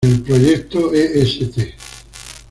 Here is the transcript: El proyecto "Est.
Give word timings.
El 0.03 0.23
proyecto 0.23 0.91
"Est. 0.95 1.43